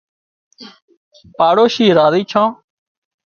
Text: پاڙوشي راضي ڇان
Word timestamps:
پاڙوشي 1.37 1.85
راضي 1.97 2.21
ڇان 2.31 2.47